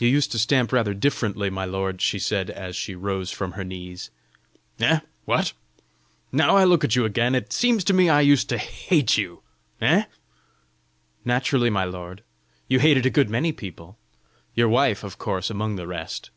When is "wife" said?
14.70-15.04